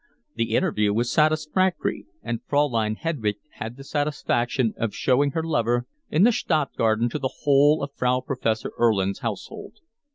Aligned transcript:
The 0.33 0.55
interview 0.55 0.95
was 0.95 1.11
satisfactory 1.13 2.07
and 2.23 2.41
Fraulein 2.47 2.95
Hedwig 2.95 3.35
had 3.59 3.77
the 3.77 3.83
satisfaction 3.83 4.73
of 4.75 4.95
showing 4.95 5.29
her 5.33 5.43
lover 5.43 5.85
in 6.09 6.23
the 6.23 6.31
Stadtgarten 6.31 7.07
to 7.11 7.19
the 7.19 7.41
whole 7.43 7.83
of 7.83 7.91
Frau 7.93 8.19
Professor 8.19 8.71
Erlin's 8.79 9.19
household. 9.19 9.75